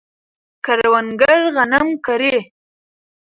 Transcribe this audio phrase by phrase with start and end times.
[0.65, 2.37] کروندګر غنم کري.